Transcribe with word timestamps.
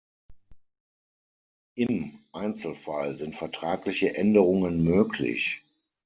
Im 1.75 2.17
Einzelfall 2.31 3.19
sind 3.19 3.35
vertragliche 3.35 4.15
Änderungen 4.15 4.83
möglich. 4.83 5.61